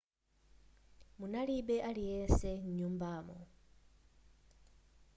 munalibe 1.17 1.77
aliyense 1.89 2.49
m'nyumbamo 2.67 3.37